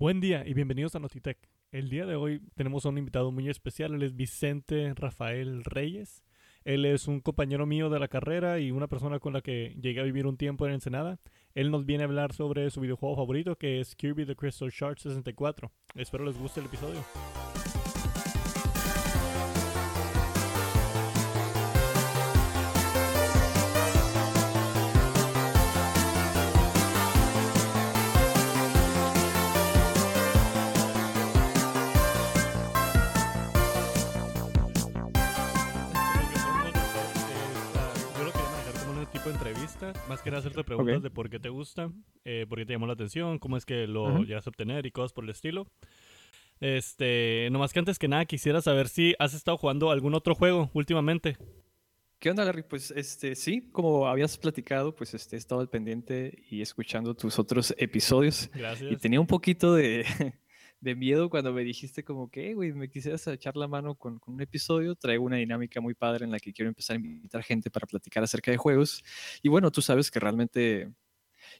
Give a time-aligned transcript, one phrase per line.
[0.00, 1.36] Buen día y bienvenidos a Notitech.
[1.72, 6.24] El día de hoy tenemos a un invitado muy especial, él es Vicente Rafael Reyes.
[6.64, 10.00] Él es un compañero mío de la carrera y una persona con la que llegué
[10.00, 11.20] a vivir un tiempo en Ensenada.
[11.54, 15.00] Él nos viene a hablar sobre su videojuego favorito que es Kirby The Crystal Shard
[15.00, 15.70] 64.
[15.94, 17.04] Espero les guste el episodio.
[39.12, 41.02] Tipo de entrevista, más que nada hacerte preguntas Ok.
[41.02, 41.90] de por qué te gusta,
[42.24, 44.18] eh, por qué te llamó la atención, cómo es que lo Ajá.
[44.20, 45.66] llegas a obtener y cosas por el estilo.
[46.60, 50.70] Este, nomás que antes que nada quisiera saber si has estado jugando algún otro juego
[50.74, 51.36] últimamente.
[52.18, 52.62] ¿Qué onda, Larry?
[52.64, 57.38] Pues este, sí, como habías platicado, pues este, he estado al pendiente y escuchando tus
[57.38, 58.50] otros episodios.
[58.54, 59.00] Y Gracias.
[59.00, 60.04] tenía un poquito de,
[60.80, 64.18] de miedo cuando me dijiste como que, "Eh, güey, me quisieras echar la mano con,
[64.18, 64.94] con un episodio.
[64.94, 68.22] Traigo una dinámica muy padre en la que quiero empezar a invitar gente para platicar
[68.22, 69.02] acerca de juegos.
[69.42, 70.92] Y bueno, tú sabes que realmente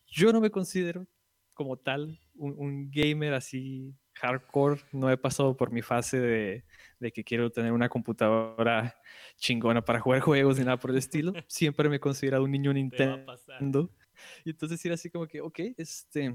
[0.07, 1.07] yo no me considero
[1.55, 4.81] como tal un, un gamer así hardcore.
[4.93, 6.65] No he pasado por mi fase de,
[6.99, 8.97] de que quiero tener una computadora
[9.37, 11.33] chingona para jugar juegos ni nada por el estilo.
[11.49, 13.91] Siempre me he considerado un niño Nintendo.
[14.45, 16.35] Y entonces era así como que, ok, este,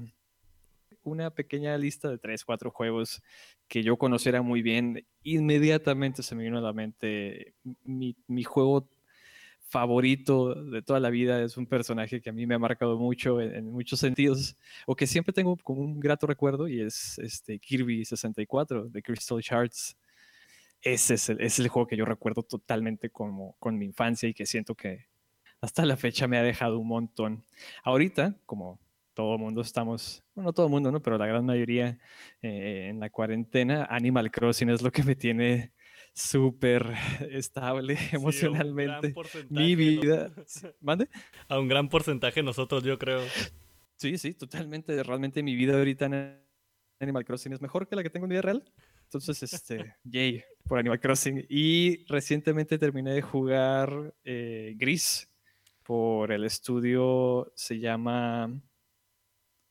[1.06, 3.22] una pequeña lista de tres, cuatro juegos
[3.68, 5.06] que yo conociera muy bien.
[5.22, 7.54] Inmediatamente se me vino a la mente
[7.84, 8.88] mi, mi juego
[9.68, 11.42] favorito de toda la vida.
[11.42, 15.06] Es un personaje que a mí me ha marcado mucho en, muchos sentidos, o que
[15.06, 19.96] siempre tengo como un grato recuerdo, y es este Kirby 64 de Crystal Shards.
[20.82, 24.34] Ese es el, es el juego que yo recuerdo totalmente como con mi infancia y
[24.34, 25.06] que siento que
[25.60, 27.44] hasta la fecha me ha dejado un montón.
[27.82, 28.78] Ahorita, como
[29.16, 31.00] todo el mundo estamos, bueno, no todo el mundo, ¿no?
[31.00, 31.98] Pero la gran mayoría
[32.42, 35.72] eh, en la cuarentena, Animal Crossing es lo que me tiene
[36.12, 36.92] súper
[37.30, 39.10] estable Sí, un gran emocionalmente.
[39.10, 40.30] porcentaje Mi vida.
[40.80, 41.08] ¿Mande?
[41.48, 43.22] A un gran porcentaje nosotros, yo creo.
[43.96, 45.02] Sí, sí, totalmente.
[45.02, 46.38] Realmente mi vida ahorita en
[47.00, 48.70] Animal Crossing es mejor que la que tengo en vida real.
[49.04, 51.46] Entonces, este, yay por Animal Crossing.
[51.48, 55.26] Y recientemente terminé de jugar eh, Gris
[55.82, 58.50] por el estudio, se llama,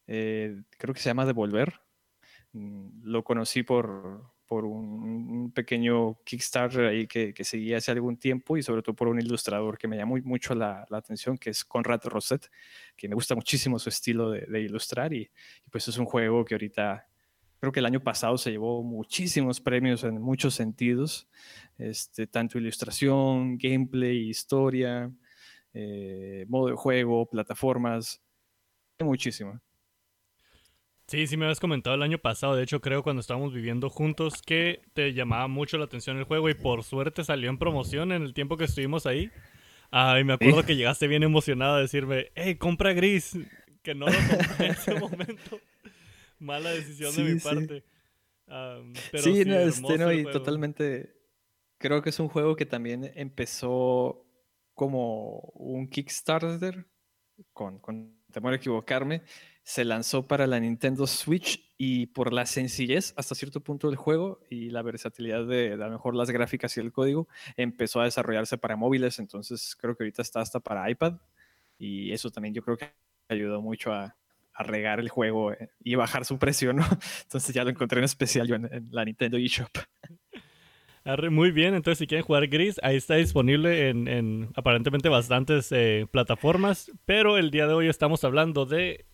[0.07, 1.81] eh, creo que se llama Devolver.
[2.53, 8.57] Mm, Lo conocí por, por un, pequeño Kickstarter ahí que, que seguí hace algún tiempo
[8.57, 11.65] y sobre todo por un ilustrador que me llamó mucho la, la atención, que es
[11.65, 12.49] Conrad Rosset,
[12.95, 15.21] que me gusta muchísimo su estilo de, de ilustrar y,
[15.65, 17.07] y pues es un juego que ahorita
[17.65, 21.27] creo que el año pasado se llevó muchísimos premios en muchos sentidos,
[21.77, 25.11] este, tanto ilustración, gameplay, historia,
[25.73, 28.21] eh, modo de juego, plataformas,
[28.99, 29.59] muchísimo.
[31.07, 34.41] Sí, sí me habías comentado el año pasado, de hecho creo cuando estábamos viviendo juntos
[34.41, 38.23] que te llamaba mucho la atención el juego y por suerte salió en promoción en
[38.23, 39.29] el tiempo que estuvimos ahí.
[39.91, 43.37] Ay, me acuerdo que llegaste bien emocionado a decirme, hey, compra gris,
[43.83, 45.59] que no lo compré en ese momento.
[46.39, 47.47] Mala decisión de mi sí.
[47.47, 47.83] parte.
[48.47, 51.15] Am, pero sí, no, este, no, y totalmente.
[51.77, 54.25] Creo que es un juego que también empezó
[54.73, 56.87] como un Kickstarter,
[57.53, 59.21] con, con temor a equivocarme.
[59.65, 64.39] Se lanzó para la Nintendo Switch y por la sencillez hasta cierto punto del juego
[64.49, 67.27] y la versatilidad de, de a lo mejor las gráficas y el código,
[67.57, 69.19] empezó a desarrollarse para móviles.
[69.19, 71.17] Entonces creo que ahorita está hasta para iPad
[71.77, 72.93] y eso también yo creo que
[73.29, 74.15] ayudó mucho a,
[74.57, 76.85] regar el juego eh, y bajar su precio, ¿no?
[77.23, 79.69] Entonces ya lo encontré en especial yo en, la Nintendo eShop.
[81.29, 86.07] Muy bien, entonces si quieren jugar Gris, ahí está disponible en, en aparentemente bastantes eh,
[86.09, 89.05] plataformas, pero el día de hoy estamos hablando de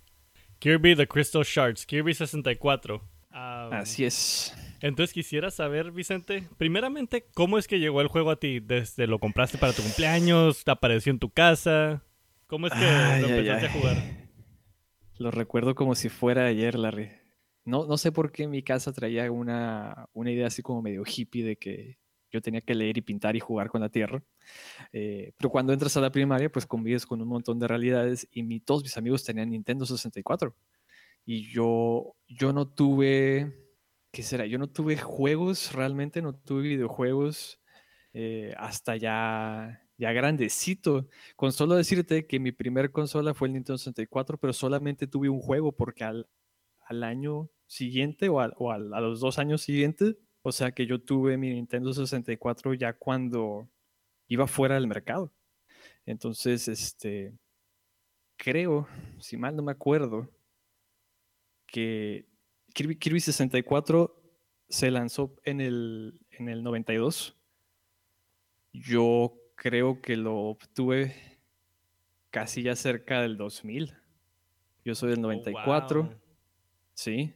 [0.61, 3.01] Kirby The Crystal Shards, Kirby 64.
[3.31, 4.55] Am, Así es.
[4.79, 8.59] Entonces quisiera saber, Vicente, primeramente, ¿cómo es que llegó el juego a ti?
[8.59, 10.63] ¿Desde lo compraste para tu cumpleaños?
[10.63, 12.03] ¿Te apareció en tu casa?
[12.45, 13.97] ¿Cómo es que Ay, lo ay, empezaste a jugar?
[15.17, 17.09] Lo recuerdo como si fuera ayer, Larry.
[17.66, 21.43] No, no sé por qué mi casa traía una, una idea así como medio hippie
[21.43, 21.97] de que
[22.31, 24.23] yo tenía que leer y pintar y jugar con la tierra.
[24.93, 28.43] Eh, pero cuando entras a la primaria, pues convives con un montón de realidades y
[28.43, 30.55] mi- todos mis amigos tenían Nintendo 64.
[31.25, 33.53] Y yo, yo no tuve,
[34.11, 34.45] ¿qué será?
[34.45, 37.59] Yo no tuve juegos, realmente no tuve videojuegos
[38.13, 41.07] eh, hasta ya, ya grandecito.
[41.35, 45.39] Con solo decirte que mi primer consola fue el Nintendo 64, pero solamente tuve un
[45.41, 46.28] juego porque al,
[46.81, 50.85] al año siguiente o, al- o al- a los dos años siguientes, o sea que
[50.85, 53.67] yo tuve mi Nintendo 64 ya cuando
[54.28, 55.32] iba fuera del mercado.
[56.05, 57.34] Entonces, este,
[58.38, 58.88] creo,
[59.20, 60.29] si mal no me acuerdo,
[61.67, 62.26] que
[62.73, 64.22] Kirby, Kirby 64
[64.70, 67.35] se lanzó en el, en el 92.
[68.73, 71.40] Yo creo que lo obtuve
[72.29, 73.93] casi ya cerca del 2000.
[74.84, 76.09] Yo soy del 94.
[76.93, 77.34] Sí.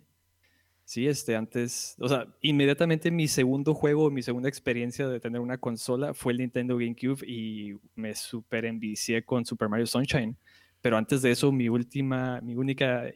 [0.85, 5.57] Sí, este, antes, o sea, inmediatamente mi segundo juego, mi segunda experiencia de tener una
[5.57, 10.37] consola fue el Nintendo GameCube y me super envicié con Super Mario Sunshine.
[10.81, 13.11] Pero antes de eso, mi última, mi única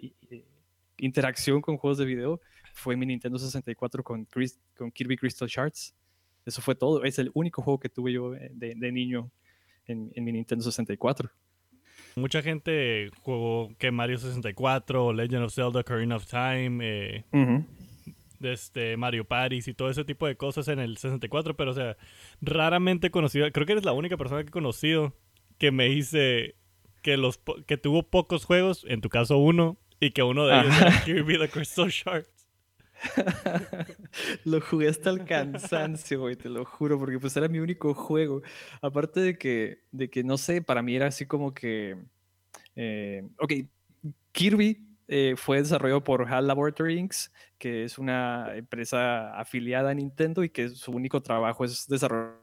[0.98, 2.42] interacción con juegos de video
[2.74, 4.28] fue mi Nintendo 64 con,
[4.76, 5.94] con Kirby Crystal Shards.
[6.48, 7.04] Eso fue todo.
[7.04, 9.30] Es el único juego que tuve yo eh, de, niño
[9.86, 11.30] en mi Nintendo 64.
[12.16, 17.24] Mucha gente jugó que Mario 64, Legend of Zelda, Ocarina of Time, eh,
[18.42, 21.98] este, Mario Paris y todo ese tipo de cosas en el 64, pero o sea,
[22.42, 25.14] raramente he conocido, creo que eres la única persona que he conocido
[25.58, 26.56] que me dice
[27.02, 30.82] que, los, que tuvo pocos juegos, en tu caso uno, y que uno de ellos
[30.82, 32.39] era Kirby the Crystal Shards.
[34.46, 38.42] lo jugué hasta el cansancio, güey, te lo juro, porque pues era mi único juego.
[38.82, 41.98] Aparte de que, de que no sé, para mí era así como que.
[42.76, 43.54] Eh, ok,
[44.32, 47.14] Kirby eh, fue desarrollado por HAL Laboratory Inc.,
[47.58, 52.40] que es una empresa afiliada a Nintendo y que su único trabajo es desarrollar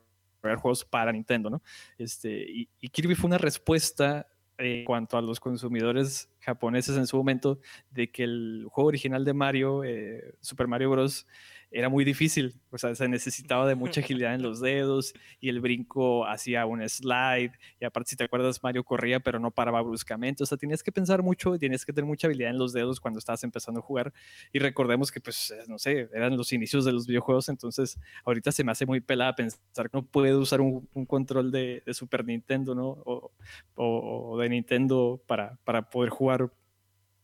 [0.59, 1.63] juegos para Nintendo, ¿no?
[1.97, 4.27] Este, y, y Kirby fue una respuesta
[4.59, 7.61] en cuanto a los consumidores japoneses en su momento
[7.91, 11.27] de que el juego original de Mario, eh, Super Mario Bros.,
[11.71, 15.61] era muy difícil, o sea, se necesitaba de mucha agilidad en los dedos y el
[15.61, 20.45] brinco hacía un slide y aparte si te acuerdas Mario corría pero no paraba bruscamente,
[20.45, 23.01] o sea, tenías que pensar mucho y tenías que tener mucha habilidad en los dedos
[23.01, 24.13] cuando estabas empezando a jugar
[24.53, 28.53] y recordemos que pues, eh, no sé, eran los inicios de los videojuegos, entonces ahorita
[28.53, 32.75] se me hace muy pelada pensar que no puede usar un, control de, Super Nintendo,
[32.75, 32.89] ¿no?
[33.05, 33.33] O,
[33.75, 36.36] o, de Nintendo para, para poder jugar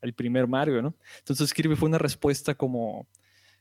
[0.01, 0.95] el primer Mario, ¿no?
[1.19, 3.07] Entonces Kirby fue una respuesta como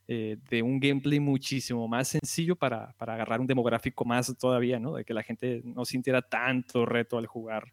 [0.07, 4.95] eh, de un gameplay muchísimo más sencillo para, para, agarrar un demográfico más todavía, ¿no?
[4.95, 7.71] De que la gente no sintiera tanto reto al jugar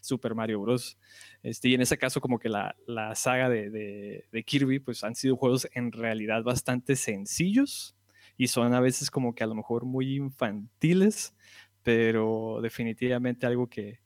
[0.00, 0.98] Super Mario Bros.
[1.42, 5.14] Este, y en ese caso como que la, la saga de, de, Kirby pues han
[5.14, 7.94] sido juegos en realidad bastante sencillos
[8.36, 11.34] y son a veces como que a lo mejor muy infantiles,
[11.82, 14.00] pero definitivamente algo que,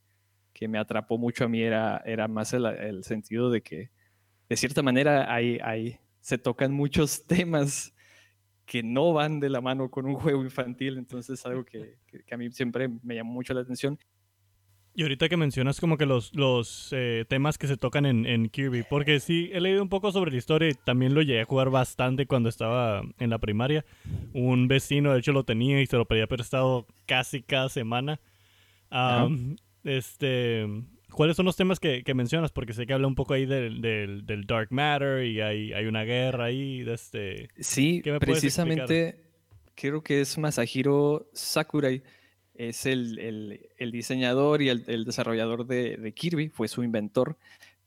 [0.53, 3.89] que me atrapó mucho a mí era, era más el, el sentido de que
[4.49, 7.93] de cierta manera hay, hay, se tocan muchos temas
[8.65, 11.97] que no van de la mano con un juego infantil, entonces algo que,
[12.31, 13.99] a mí siempre me llamó mucho la atención.
[14.95, 18.83] Y ahorita que mencionas como que los, los eh, temas que se tocan en, Kirby,
[18.87, 21.71] porque sí, he leído un poco sobre la historia y también lo llegué a jugar
[21.71, 23.83] bastante cuando estaba en la primaria.
[24.33, 28.19] Un vecino, de hecho, lo tenía y se lo pedía prestado casi cada semana.
[29.83, 30.65] Este,
[31.13, 32.51] ¿Cuáles son los temas que, mencionas?
[32.51, 36.03] Porque sé que habla un poco ahí del, del, Dark Matter y hay, hay, una
[36.03, 36.83] guerra ahí.
[36.83, 37.49] De este...
[37.59, 39.23] Sí, precisamente
[39.75, 42.03] creo que es Masahiro Sakurai.
[42.55, 47.37] Es el, el, el diseñador y el, desarrollador de, de, Kirby, fue su inventor.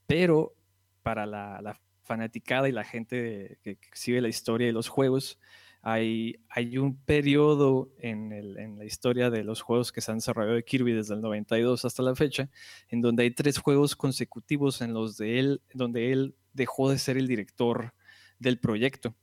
[0.07, 0.55] Pero
[1.03, 5.39] para la, la fanaticada y la gente que, que sigue la historia de los juegos,
[5.89, 10.93] hay, un periodo en, la historia de los juegos que se han desarrollado de Kirby
[10.93, 12.51] desde el 92 hasta la fecha,
[12.89, 17.17] en donde hay tres juegos consecutivos en los de él, donde él dejó de ser
[17.17, 17.95] el director
[18.41, 19.15] del proyecto.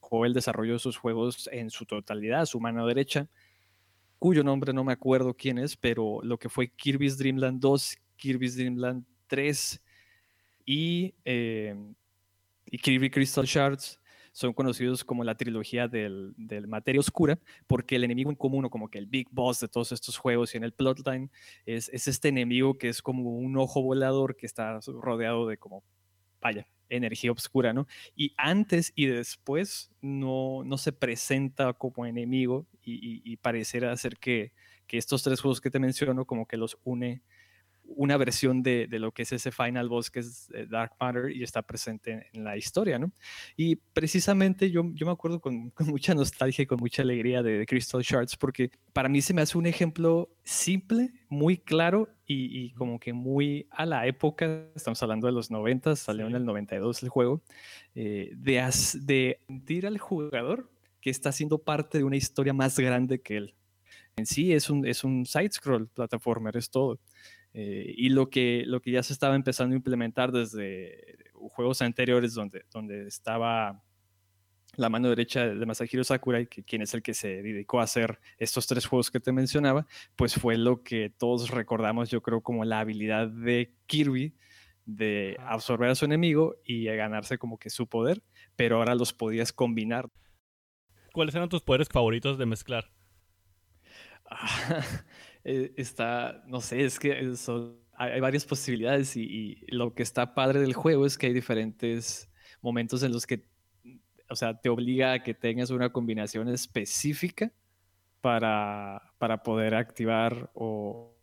[0.00, 3.28] O él desarrolló esos juegos en su totalidad, su mano derecha,
[4.18, 7.98] cuyo nombre no me acuerdo quién es, pero lo que fue Kirby's Dream Land 2,
[8.16, 9.82] Kirby's Dream Land 3
[10.64, 11.76] y, eh,
[12.64, 14.00] y Kirby Crystal Shards
[14.36, 18.70] son conocidos como la trilogía del, del, Materia Oscura, porque el enemigo en común, o
[18.70, 21.30] como que el big boss de todos estos juegos y en el plotline,
[21.64, 25.82] es, es este enemigo que es como un ojo volador que está rodeado de como,
[26.38, 27.86] vaya, energía oscura, ¿no?
[28.14, 34.18] Y antes y después no, no se presenta como enemigo y, y, y parecerá ser
[34.18, 34.52] que,
[34.86, 37.22] que estos tres juegos que te menciono como que los une
[37.88, 41.42] una versión de, lo que es ese final boss que es eh, Dark Matter y
[41.42, 43.12] está presente en, la historia, ¿no?
[43.56, 48.02] Y precisamente yo, yo me acuerdo con, mucha nostalgia y con mucha alegría de, Crystal
[48.02, 53.12] Shards porque para mí se me hace un ejemplo simple, muy claro y, como que
[53.12, 57.42] muy a la época, estamos hablando de los 90, salió en el 92 el juego,
[57.94, 58.56] eh, de,
[59.02, 60.68] de sentir al jugador
[61.00, 63.54] que está siendo parte de una historia más grande que él.
[64.16, 66.98] En sí es un, es un side-scroll plataformer, es todo.
[67.58, 72.34] Eh, y lo que, lo que ya se estaba empezando a implementar desde juegos anteriores
[72.34, 73.82] donde, donde estaba
[74.76, 78.20] la mano derecha de Masahiro Sakurai, que, quien es el que se dedicó a hacer
[78.36, 79.86] estos tres juegos que te mencionaba,
[80.16, 84.34] pues fue lo que todos recordamos, yo creo, como la habilidad de Kirby
[84.84, 88.22] de absorber a su enemigo y ganarse como que su poder,
[88.54, 90.10] pero ahora los podías combinar.
[91.14, 92.92] ¿Cuáles eran tus poderes favoritos de mezclar?
[95.48, 100.02] Eh, está, no sé, es que son- hay, hay varias posibilidades y, y lo que
[100.02, 102.28] está padre del juego es que hay diferentes
[102.60, 103.44] momentos en los que,
[104.28, 107.52] o sea, te obliga a que tengas una combinación específica
[108.20, 111.16] para, para poder activar o,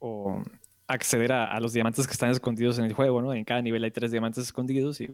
[0.00, 0.42] o
[0.86, 3.34] acceder a, a los diamantes que están escondidos en el juego, ¿no?
[3.34, 5.10] En cada nivel hay tres diamantes escondidos y,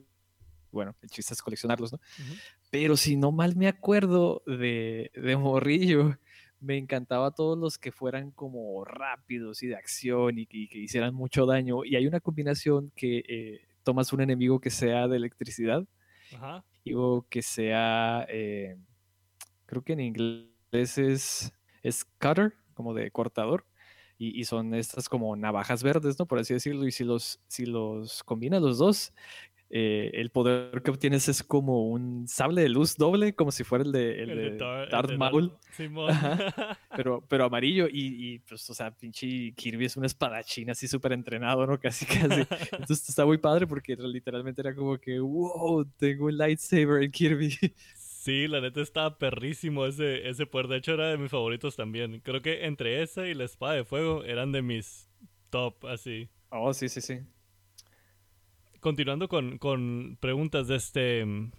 [0.71, 1.99] bueno, el chiste es coleccionarlos, ¿no?
[1.99, 2.35] Ujú.
[2.71, 6.17] Pero si no mal me acuerdo de, de Morrillo,
[6.63, 10.79] me encantaba todos los que fueran como rápidos y de acción y, que- y que
[10.79, 11.85] hicieran mucho daño.
[11.85, 15.87] Y hay una combinación que eh, tomas un enemigo que sea de electricidad
[16.35, 16.65] Ajá.
[16.85, 18.77] y o que sea, eh,
[19.67, 21.53] creo que en inglés es,
[21.83, 23.67] es cutter, como de cortador.
[24.19, 26.27] Y, y son estas como navajas verdes, ¿no?
[26.27, 26.87] Por así decirlo.
[26.87, 29.13] Y si los, si los combinas los dos,
[29.75, 33.83] eh, el poder que obtienes es como un sable de luz doble, como si fuera
[33.83, 36.11] el de, el de el Darth de Maul, Simón.
[36.11, 36.79] Ajá.
[36.95, 37.89] pero, pero amarillo.
[37.89, 41.81] Y, y, pues, o sea, pinche Kirby es un espadachín así súper entrenado, ¿no?
[41.81, 42.43] Casi, casi.
[42.73, 47.57] Entonces está muy padre porque literalmente era como que, wow, tengo un lightsaber en Kirby.
[48.23, 50.69] Sí, la neta estaba perrísimo ese, ese poder.
[50.69, 52.21] De hecho, era de mis favoritos también.
[52.21, 55.11] Creo que entre esa y la espada de fuego eran de mis
[55.51, 56.29] top, así.
[56.51, 57.19] Oh, sí, sí, sí.
[58.83, 61.25] Continuando con, con preguntas de este...
[61.25, 61.53] mm,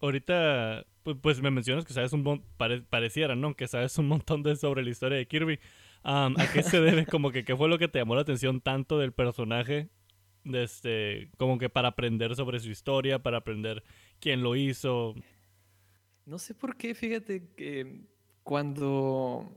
[0.00, 3.54] Ahorita, pu- pues me mencionas que sabes un mon- pare- pareciera, ¿no?
[3.54, 5.60] Que sabes un montón de sobre la historia de Kirby.
[6.02, 7.06] ¿A qué se debe?
[7.06, 9.88] Como que qué fue lo que te llamó la atención tanto del personaje?
[10.44, 13.82] Este, como que para aprender sobre su historia, para aprender
[14.20, 15.14] quién lo hizo.
[16.26, 18.02] No sé por qué, fíjate que
[18.42, 19.48] cuando,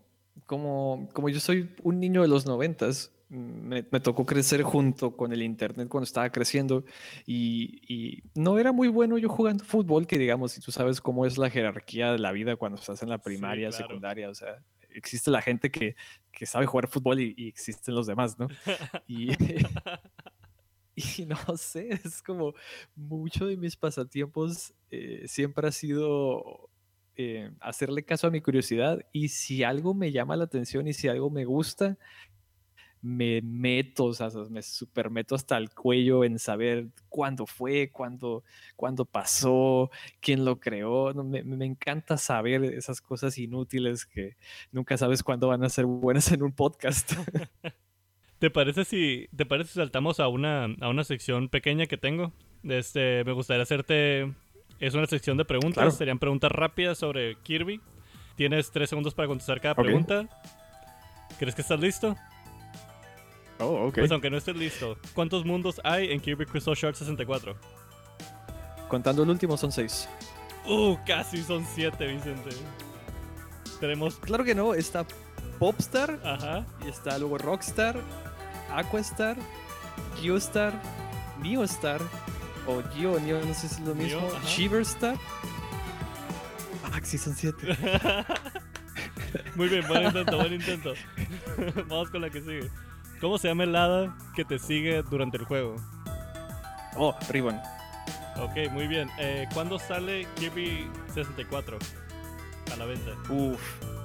[0.46, 5.34] como, como yo soy un niño de los noventas, me, me tocó crecer junto con
[5.34, 6.86] el internet cuando estaba creciendo
[7.26, 11.26] y, y no era muy bueno yo jugando fútbol, que digamos, y tú sabes cómo
[11.26, 13.74] es la jerarquía de la vida cuando estás en la Sí, primaria, claro.
[13.74, 15.96] secundaria, o sea, existe la gente que,
[16.32, 18.48] que sabe jugar fútbol y, y existen los demás, ¿no?
[19.08, 19.32] Y,
[20.96, 22.54] y no sé, es como
[22.96, 26.70] mucho de mis pasatiempos eh, siempre ha sido
[27.16, 31.08] eh, hacerle caso a mi curiosidad y si algo me llama la atención y si
[31.08, 31.98] algo me gusta,
[33.08, 38.44] me meto, o sea, me super meto hasta el cuello en saber cuándo fue, cuándo,
[38.76, 41.14] cuándo pasó, quién lo creó.
[41.14, 44.36] No, me, me encanta saber esas cosas inútiles que
[44.72, 47.14] nunca sabes cuándo van a ser buenas en un podcast.
[48.40, 52.34] ¿Te parece si te parece si saltamos a una a una sección pequeña que tengo?
[52.64, 54.32] Este, me gustaría hacerte
[54.80, 55.92] es una sección de preguntas, Claro.
[55.92, 57.82] serían preguntas rápidas sobre Kirby.
[58.36, 60.28] Tienes tres segundos para contestar cada pregunta.
[61.40, 62.16] ¿Crees que estás listo?
[63.60, 63.96] Oh, ok.
[63.96, 67.56] Pues aunque no estés listo, ¿cuántos mundos hay en Kirby Crystal Shark 64?
[68.88, 70.08] Contando el último son seis.
[70.66, 72.50] Uh, casi son siete, Vicente.
[73.80, 75.06] Tenemos, Claro que no, está
[75.60, 78.00] Popstar, ajá, y está luego Rockstar,
[78.74, 79.38] Aquastar,
[80.22, 80.74] Geostar,
[81.42, 82.02] Neostar,
[82.68, 84.22] o Geo, Neo, no sé si es lo mismo.
[84.46, 85.18] Shiverstar.
[86.84, 87.68] Ah, sí, son siete.
[89.56, 90.94] Muy bien, buen intento, buen intento.
[91.88, 92.70] Vamos con la que sigue.
[93.22, 95.76] ¿Cómo se llama el hada que te sigue durante el juego?
[96.96, 97.60] Oh, Ribbon.
[98.40, 99.10] Ok, muy bien.
[99.18, 101.78] Eh, ¿Cuándo sale Kirby 64
[102.72, 103.12] a la venta?
[103.30, 103.60] Uf,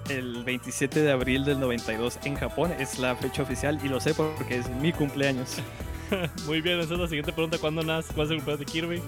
[0.08, 4.14] el 27 de abril del 92 en Japón es la fecha oficial y lo sé
[4.14, 5.58] porque es mi cumpleaños.
[6.46, 7.58] Muy bien, esa es la siguiente pregunta.
[7.58, 8.12] ¿Cuándo nace?
[8.14, 9.02] ¿Cuál es el cumpleaños de Kirby?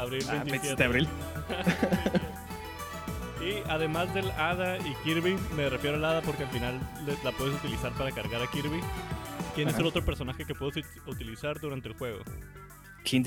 [0.00, 0.50] Abril Ah, 27.
[0.50, 1.08] 27 de abril.
[3.44, 6.78] y además del hada y Kirby, me refiero al hada porque al final
[7.24, 8.80] la puedes utilizar para cargar a Kirby.
[9.54, 12.20] ¿Quién es el otro personaje que puedes ut- utilizar durante el juego?
[13.04, 13.22] King.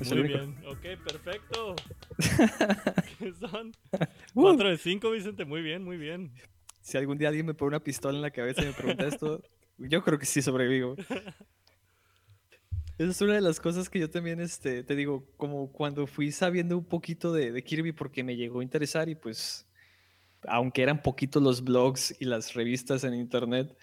[0.00, 0.38] Es el Muy único.
[0.46, 1.76] bien, ok, perfecto.
[3.18, 3.72] ¿Qué son?
[4.34, 6.32] Uh, 4 de 5, Vicente, muy bien, muy bien.
[6.80, 9.42] Si algún día alguien me pone una pistola en la cabeza y me pregunta esto,
[9.78, 10.96] yo creo que sí sobrevivo.
[12.98, 16.30] Esa es una de las cosas que yo también, este, te digo, como cuando fui
[16.30, 19.66] sabiendo un poquito de, de Kirby porque me llegó a interesar y pues,
[20.46, 23.76] aunque eran poquitos los blogs y las revistas en internet,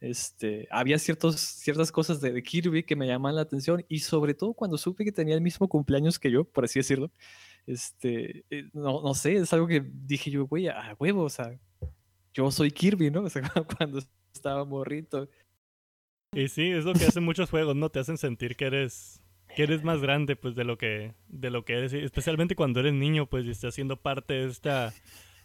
[0.00, 4.34] este, había ciertos, ciertas cosas de, de Kirby que me llaman la atención y sobre
[4.34, 7.10] todo cuando supe que tenía el mismo cumpleaños que yo, por así decirlo,
[7.66, 11.58] este, eh, no, no sé, es algo que dije yo, güey, a huevo, o sea,
[12.32, 13.20] yo soy Kirby, ¿no?
[13.24, 13.42] O sea,
[13.76, 14.00] cuando
[14.34, 15.28] estaba morrito.
[16.32, 17.90] Y sí, es lo que hacen muchos juegos, ¿no?
[17.90, 19.20] Te hacen sentir que eres
[19.56, 22.94] que eres más grande pues de lo que de lo que eres, especialmente cuando eres
[22.94, 24.94] niño, pues y estás siendo parte de esta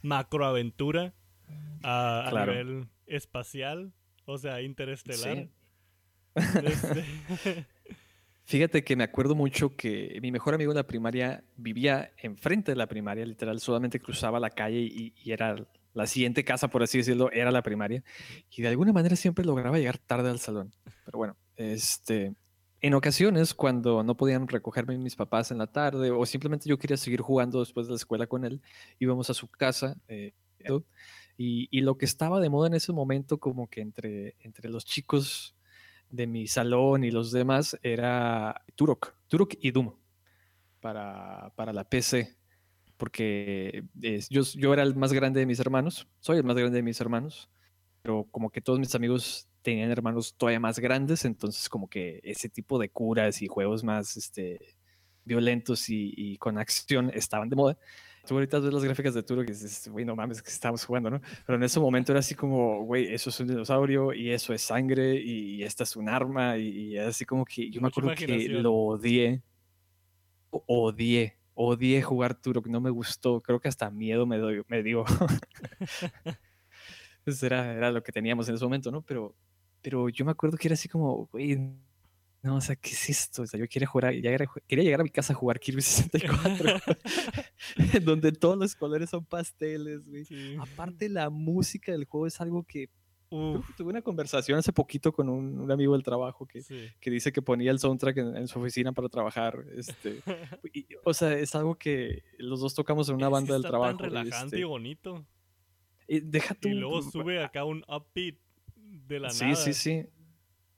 [0.04, 1.14] macroaventura
[1.84, 2.52] a, a Claro.
[2.52, 3.94] nivel espacial,
[4.36, 5.38] o sea, interestelar.
[5.38, 5.50] Sí.
[6.64, 7.66] Este,
[8.46, 12.76] Fíjate que me acuerdo mucho que mi mejor amigo de la primaria vivía enfrente de
[12.76, 15.56] la primaria, literal, solamente cruzaba la calle y, era
[15.96, 18.04] la siguiente casa, por así decirlo, era la primaria.
[18.52, 20.72] Y de alguna manera siempre lograba llegar tarde al salón.
[21.06, 22.36] Pero bueno, este,
[22.82, 26.98] en ocasiones cuando no podían recogerme mis papás en la tarde o simplemente yo quería
[26.98, 28.62] seguir jugando después de la escuela con él,
[29.00, 29.98] íbamos a su casa.
[30.08, 30.34] Eh,
[31.38, 35.56] y, lo que estaba de moda en ese momento, como que entre, entre los chicos
[36.10, 39.94] de mi salón y los demás era Turok, Turok y Doom
[40.80, 42.38] para, para la PC,
[42.96, 43.84] porque
[44.30, 47.02] yo, yo era el más grande de mis hermanos, soy el más grande de mis
[47.02, 47.50] hermanos,
[48.02, 52.48] pero como que todos mis amigos tenían hermanos todavía más grandes, entonces como que ese
[52.48, 54.78] tipo de curas y juegos más este,
[55.26, 57.78] violentos y, y con acción estaban de moda
[58.26, 61.10] tú ahorita ves las gráficas de Turo y dices, güey, no mames, que estamos jugando,
[61.10, 61.22] ¿no?
[61.46, 64.62] Pero en ese momento era así como, güey, eso es un dinosaurio y eso es
[64.62, 68.74] sangre y, esta es un arma y, así como que yo me acuerdo que lo
[68.74, 69.42] odié,
[70.50, 75.06] odié, odié jugar Turok, no me gustó, creo que hasta miedo me, doy, me dio.
[77.24, 79.02] Pues era, era lo que teníamos en ese momento, ¿no?
[79.02, 79.36] Pero,
[79.82, 81.58] pero yo me acuerdo que era así como, güey,
[82.46, 83.42] no, o sea, ¿qué es esto?
[83.42, 84.38] O sea, yo quería jugar, ya
[84.68, 86.80] quería llegar a mi casa a jugar Kirby 64,
[88.04, 90.28] donde todos los colores son pasteles, güey.
[90.60, 92.92] Aparte, la música del juego es algo que
[93.30, 96.62] tuve una conversación hace poquito con un, amigo del trabajo que,
[97.00, 99.66] que, dice que ponía el soundtrack en, su oficina para trabajar.
[99.76, 100.22] Este,
[101.04, 103.98] o sea, es algo que los dos tocamos en una banda del trabajo.
[103.98, 105.26] Tan relajante este y bonito.
[106.08, 108.36] Y, deja tú, y luego sube acá un upbeat
[108.76, 109.56] de la sí, nada.
[109.56, 110.10] Sí, sí, sí.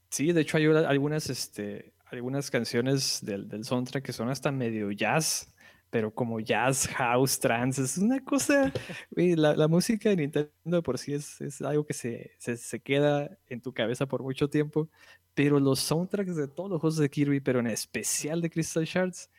[0.10, 4.92] Sí, de hecho hay algunas, este, algunas canciones del, del soundtrack que son hasta medio
[4.92, 5.54] jazz,
[5.90, 8.72] pero como jazz, house, trance, es una cosa,
[9.12, 13.38] la, la, música de Nintendo por sí es, es algo que se, se, se, queda
[13.48, 14.90] en tu cabeza por mucho tiempo,
[15.34, 19.30] pero los soundtracks de todos los juegos de Kirby, pero en especial de Crystal Shards,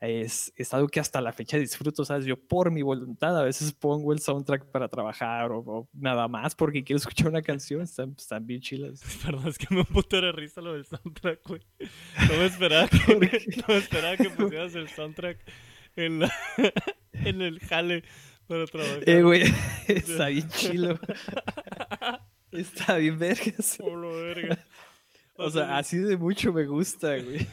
[0.00, 2.24] es, es, algo que hasta la fecha disfruto, ¿sabes?
[2.24, 6.84] Yo por mi voluntad a veces pongo el soundtrack para trabajar o, nada más porque
[6.84, 9.02] quiero escuchar una canción, están, están bien chilas.
[9.24, 11.62] Perdón, es que me puto de risa lo del soundtrack, güey.
[11.80, 15.38] No me esperaba que, no me esperaba que pusieras el soundtrack
[15.96, 16.32] en, la,
[17.12, 18.04] en el jale
[18.46, 19.02] para trabajar.
[19.04, 19.42] Eh, güey,
[19.88, 20.98] está bien chilo.
[22.52, 23.78] está bien vergas.
[23.78, 24.64] verga.
[25.34, 27.46] O sea, así de mucho me gusta, güey.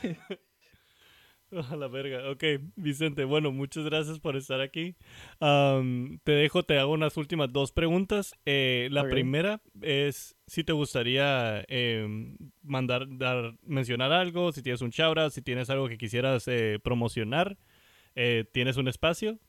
[1.71, 2.29] A la verga.
[2.31, 2.43] Ok,
[2.75, 4.95] Vicente, bueno, muchas gracias por estar aquí.
[5.39, 8.33] te dejo, te hago unas últimas dos preguntas.
[8.45, 14.91] Eh, la primera es si te gustaría em, mandar, dar, mencionar algo, si tienes un
[14.91, 17.57] chabra, si tienes algo que quisieras eh, promocionar,
[18.15, 19.39] eh, tienes un espacio,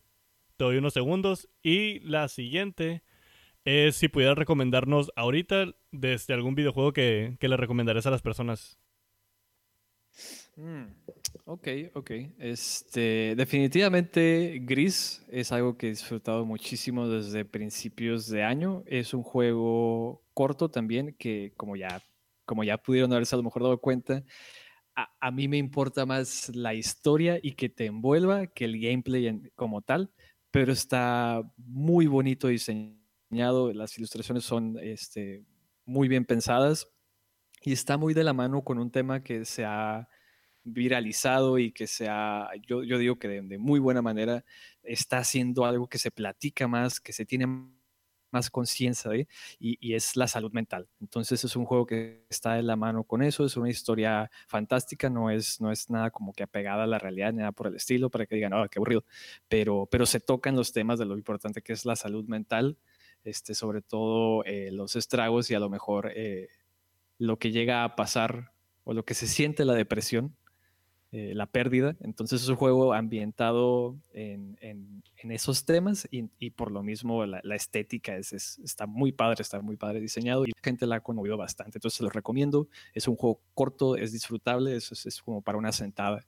[0.56, 1.48] te doy unos segundos.
[1.62, 3.02] Y la siguiente
[3.64, 8.78] es si pudieras recomendarnos ahorita desde algún videojuego que, que le recomendarías a las personas.
[10.56, 10.84] Mm,
[11.44, 12.10] ok, ok.
[12.38, 18.82] Este, definitivamente Gris es algo que he disfrutado muchísimo desde principios de año.
[18.86, 22.02] Es un juego corto también que, como ya,
[22.44, 24.24] como ya pudieron haberse a lo mejor dado cuenta,
[24.96, 29.82] a, mí me importa más la historia y que te envuelva que el gameplay como
[29.82, 30.10] tal,
[30.50, 33.72] pero está muy bonito diseñado.
[33.74, 35.44] Las ilustraciones son este,
[35.84, 36.88] muy bien pensadas
[37.62, 40.08] y está muy de la mano con un tema que se ha
[40.66, 44.44] viralizado y que sea, yo, yo digo que de, muy buena manera
[44.82, 47.46] está haciendo algo que se platica más, que se tiene
[48.32, 49.28] más conciencia de,
[49.60, 50.88] y, y, es la salud mental.
[51.00, 55.08] Entonces es un juego que está de la mano con eso, es una historia fantástica,
[55.08, 58.10] no es, no es nada como que apegada a la realidad, nada por el estilo,
[58.10, 59.04] para que digan, oh, qué aburrido,
[59.48, 62.76] pero, pero se tocan los temas de lo importante que es la salud mental,
[63.24, 66.48] este, sobre todo eh, los estragos y a lo mejor eh,
[67.18, 68.52] lo que llega a pasar
[68.84, 70.36] o lo que se siente la depresión
[71.16, 71.96] eh, la pérdida.
[72.00, 77.56] Entonces es un juego ambientado en, en, esos temas y, por lo mismo la, la
[77.56, 81.38] estética es, está muy padre, está muy padre diseñado y la gente la ha conmovido
[81.38, 81.78] bastante.
[81.78, 82.68] Entonces se lo recomiendo.
[82.92, 86.26] Es un juego corto, es disfrutable, es, es como para una sentada.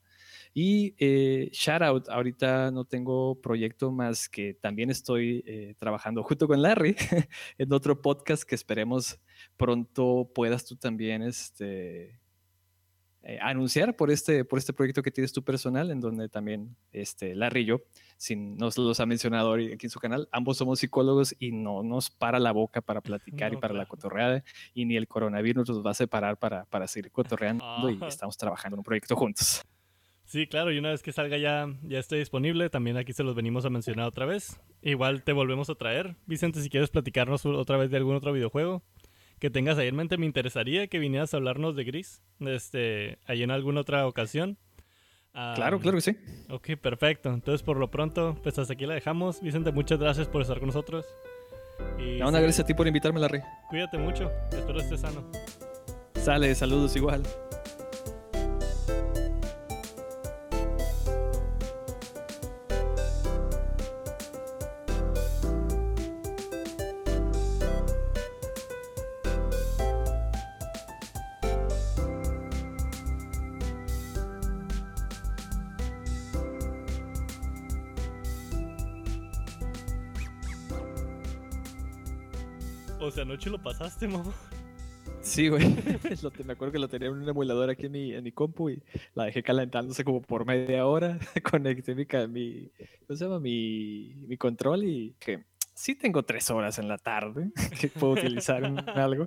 [0.54, 6.48] Y eh, shout out, ahorita no tengo proyecto más que también estoy eh, trabajando junto
[6.48, 6.96] con Larry
[7.58, 9.20] en otro podcast que esperemos
[9.58, 12.18] pronto puedas tú también este,
[13.24, 17.34] eh, anunciar por este, por este proyecto que tienes tú personal, en donde también este,
[17.34, 17.80] Larry y yo,
[18.16, 22.10] sin nos los ha mencionado aquí en su canal, ambos somos psicólogos y no nos
[22.10, 25.90] para la boca para platicar y para la cotorreada, y ni el coronavirus nos va
[25.90, 29.62] a separar para, para seguir cotorreando y estamos trabajando en un proyecto juntos.
[30.24, 33.34] Sí, claro, y una vez que salga ya, ya esté disponible, también aquí se los
[33.34, 34.60] venimos a mencionar otra vez.
[34.82, 36.16] Igual te volvemos a traer.
[36.26, 38.82] Vicente, si quieres platicarnos otra vez de algún otro videojuego
[39.38, 40.18] que tengas ahí en mente.
[40.18, 44.58] Me interesaría que vinieras a hablarnos de Gris este, ahí en alguna otra ocasión.
[45.32, 46.16] claro, claro que sí.
[46.48, 47.32] Ok, perfecto.
[47.32, 49.40] Entonces, por lo pronto, pues hasta aquí la dejamos.
[49.40, 51.06] Vicente, muchas gracias por estar con nosotros.
[51.98, 53.40] Y, no, una gracias a ti por invitarme, Larry.
[53.68, 54.30] Cuídate mucho.
[54.50, 55.30] Espero estés sano.
[56.14, 57.22] Sale, saludos igual.
[83.00, 84.32] O sea, anoche lo pasaste, mamá.
[85.20, 85.64] Sí, güey.
[86.44, 88.82] me acuerdo que lo tenía en un emulador aquí en mi, en mi compu y
[89.14, 91.18] la dejé calentándose como por media hora.
[91.50, 92.70] Conecté mi, mi,
[93.06, 93.40] ¿cómo se llama?
[93.40, 98.64] mi, mi control y que sí tengo tres horas en la tarde que puedo utilizar
[98.64, 99.26] en algo.